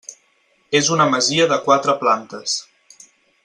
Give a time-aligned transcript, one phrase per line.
[0.79, 2.57] És una masia de quatre plantes.